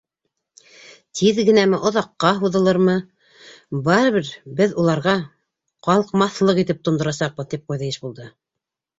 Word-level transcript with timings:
—Тиҙ 1.17 1.39
генәме, 1.49 1.79
оҙаҡҡа 1.89 2.29
һуҙылырмы, 2.37 2.95
барыбер 3.87 4.31
беҙ 4.61 4.73
уларға 4.83 5.13
ҡалҡмаҫлыҡ 5.89 6.63
итеп 6.63 6.81
тондорасаҡбыҙ,— 6.89 7.49
тип 7.53 7.69
ҡуйҙы 7.73 7.91
Ишбулды. 7.95 8.27